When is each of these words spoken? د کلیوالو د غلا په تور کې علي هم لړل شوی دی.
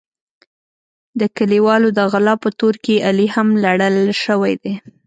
د 1.19 1.21
کلیوالو 1.37 1.89
د 1.97 1.99
غلا 2.11 2.35
په 2.43 2.49
تور 2.59 2.75
کې 2.83 3.03
علي 3.07 3.27
هم 3.35 3.47
لړل 3.63 3.97
شوی 4.23 4.53
دی. 4.63 4.73